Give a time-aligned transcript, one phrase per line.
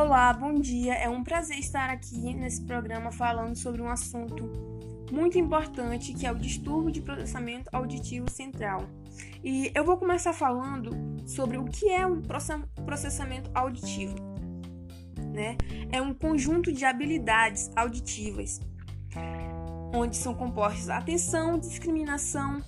[0.00, 0.94] Olá, bom dia.
[0.94, 4.48] É um prazer estar aqui nesse programa falando sobre um assunto
[5.10, 8.88] muito importante que é o distúrbio de processamento auditivo central.
[9.42, 10.92] E eu vou começar falando
[11.26, 14.14] sobre o que é um processamento auditivo.
[15.34, 15.56] Né?
[15.90, 18.60] É um conjunto de habilidades auditivas
[19.92, 22.62] onde são compostos atenção, discriminação,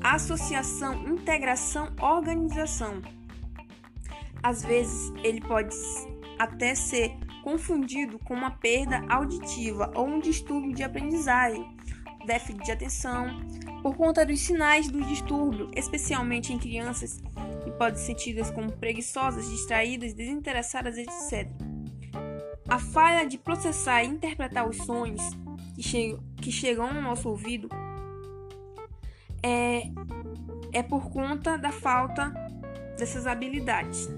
[0.00, 3.02] associação, integração, organização.
[4.40, 5.74] Às vezes ele pode
[6.40, 11.76] até ser confundido com uma perda auditiva ou um distúrbio de aprendizagem,
[12.24, 13.26] déficit de atenção,
[13.82, 17.20] por conta dos sinais do distúrbio, especialmente em crianças
[17.62, 21.46] que podem ser tidas como preguiçosas, distraídas, desinteressadas, etc.
[22.66, 25.22] A falha de processar e interpretar os sonhos
[25.76, 27.68] que, que chegam ao nosso ouvido
[29.42, 29.82] é,
[30.72, 32.30] é por conta da falta
[32.96, 34.08] dessas habilidades.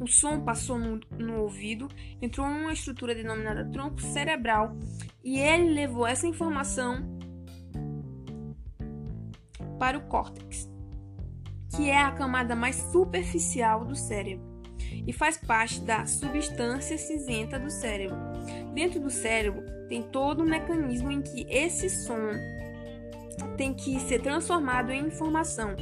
[0.00, 1.86] O som passou no, no ouvido,
[2.22, 4.74] entrou em uma estrutura denominada tronco cerebral
[5.22, 7.20] e ele levou essa informação
[9.78, 10.70] para o córtex,
[11.76, 14.48] que é a camada mais superficial do cérebro
[15.06, 18.16] e faz parte da substância cinzenta do cérebro.
[18.74, 22.30] Dentro do cérebro tem todo um mecanismo em que esse som
[23.56, 25.76] tem que ser transformado em informação,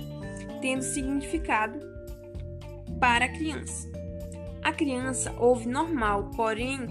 [0.61, 1.79] tendo significado
[2.99, 3.89] para a criança.
[4.69, 6.87] A criança ouve normal, porém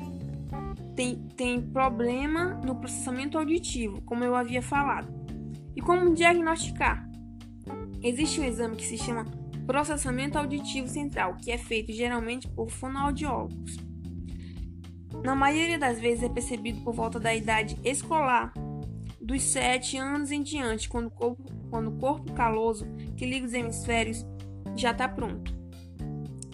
[0.95, 5.13] tem, tem problema no processamento auditivo, como eu havia falado.
[5.75, 7.07] E como diagnosticar?
[8.01, 9.25] Existe um exame que se chama
[9.67, 13.77] processamento auditivo central, que é feito geralmente por fonoaudiólogos.
[15.23, 18.51] Na maioria das vezes é percebido por volta da idade escolar,
[19.21, 23.53] dos 7 anos em diante, quando o corpo, quando o corpo caloso que liga os
[23.53, 24.25] hemisférios
[24.75, 25.55] já está pronto.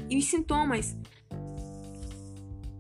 [0.10, 0.98] E os sintomas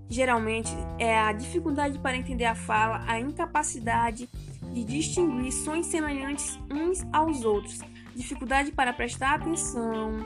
[0.10, 4.30] geralmente é a dificuldade para entender a fala, a incapacidade
[4.72, 7.80] de distinguir sons semelhantes uns aos outros,
[8.16, 10.18] dificuldade para prestar atenção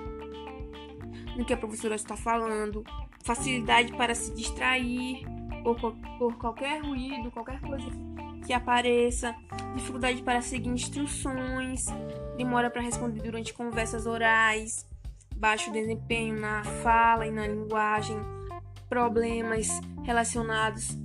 [1.36, 2.84] no que a professora está falando,
[3.24, 5.26] facilidade para se distrair
[5.64, 7.88] por, por qualquer ruído, qualquer coisa
[8.46, 9.36] que apareça,
[9.76, 11.88] dificuldade para seguir instruções,
[12.38, 14.86] demora para responder durante conversas orais,
[15.36, 18.18] baixo desempenho na fala e na linguagem
[18.90, 19.68] problemas
[20.04, 20.98] relacionados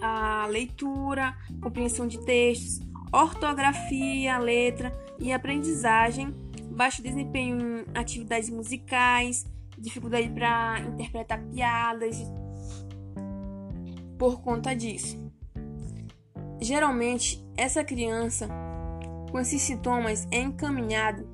[0.00, 2.80] à, à leitura, compreensão de textos,
[3.12, 6.34] ortografia, letra e aprendizagem,
[6.70, 9.44] baixo desempenho em atividades musicais,
[9.78, 12.16] dificuldade para interpretar piadas
[14.18, 15.18] por conta disso.
[16.60, 18.48] Geralmente, essa criança
[19.30, 21.28] com esses sintomas é encaminhado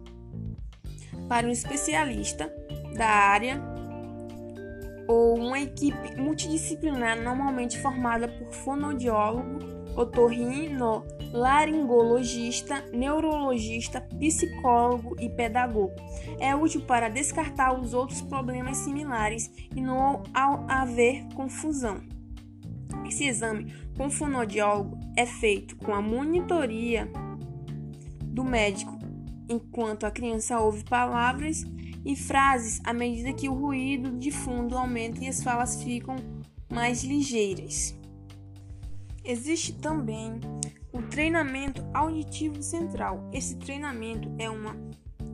[1.29, 2.51] para um especialista
[2.97, 3.78] da área
[5.09, 9.59] ou uma equipe multidisciplinar normalmente formada por fonoaudiólogo,
[9.97, 11.03] otorrino,
[11.33, 15.95] laringologista, neurologista, psicólogo e pedagogo.
[16.39, 20.23] É útil para descartar os outros problemas similares e não
[20.69, 22.03] haver confusão.
[23.07, 27.11] Esse exame com fonoaudiólogo é feito com a monitoria
[28.23, 28.97] do médico
[29.49, 31.65] enquanto a criança ouve palavras
[32.05, 36.17] e frases à medida que o ruído de fundo aumenta e as falas ficam
[36.73, 37.95] mais ligeiras.
[39.25, 40.41] Existe também
[40.93, 43.29] o treinamento auditivo central.
[43.33, 44.77] Esse treinamento é uma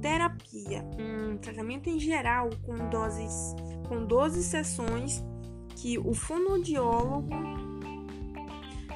[0.00, 3.54] terapia, um tratamento em geral com doses
[3.88, 5.22] com 12 sessões
[5.76, 7.28] que o fonoaudiólogo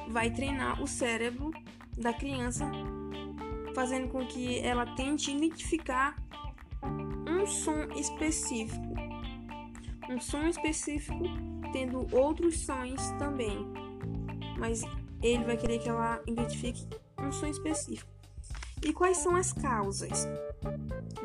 [0.09, 1.51] vai treinar o cérebro
[1.97, 2.69] da criança,
[3.75, 6.15] fazendo com que ela tente identificar
[7.39, 8.93] um som específico.
[10.09, 11.23] Um som específico
[11.71, 13.65] tendo outros sons também.
[14.57, 14.81] Mas
[15.21, 16.85] ele vai querer que ela identifique
[17.17, 18.11] um som específico.
[18.83, 20.27] E quais são as causas?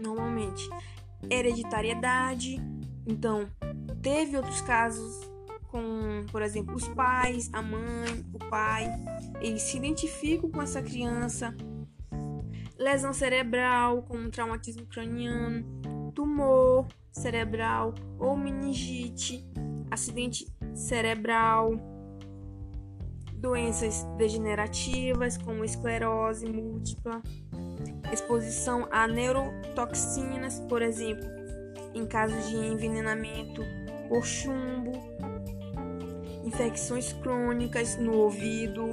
[0.00, 0.69] Normalmente,
[1.29, 2.61] hereditariedade.
[3.06, 3.49] Então,
[4.03, 5.29] teve outros casos
[5.69, 8.87] com, por exemplo, os pais, a mãe, o pai,
[9.41, 11.55] eles se identificam com essa criança.
[12.79, 15.65] Lesão cerebral, como traumatismo craniano,
[16.35, 19.47] tumor cerebral ou meningite,
[19.89, 21.77] acidente cerebral,
[23.35, 27.23] doenças degenerativas como esclerose múltipla,
[28.13, 31.29] exposição a neurotoxinas, por exemplo,
[31.95, 33.63] em casos de envenenamento
[34.09, 34.93] por chumbo,
[36.45, 38.89] infecções crônicas no ouvido,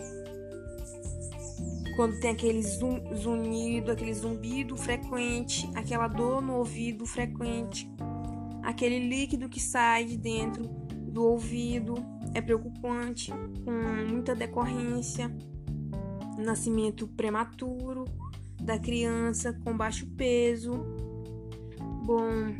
[1.95, 7.89] quando tem aquele zunido, aquele zumbido frequente, aquela dor no ouvido frequente,
[8.63, 11.95] aquele líquido que sai de dentro do ouvido
[12.33, 13.31] é preocupante,
[13.65, 13.71] com
[14.07, 15.35] muita decorrência,
[16.37, 18.05] nascimento prematuro
[18.61, 20.71] da criança com baixo peso.
[22.05, 22.55] Bom,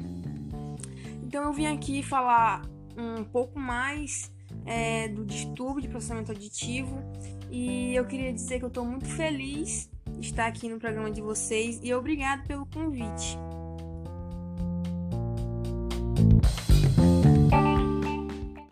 [1.23, 2.61] então eu vim aqui falar
[2.97, 4.31] um pouco mais
[4.65, 6.97] é, do distúrbio de processamento auditivo
[7.51, 11.21] e eu queria dizer que eu estou muito feliz de estar aqui no programa de
[11.21, 13.37] vocês e obrigado pelo convite.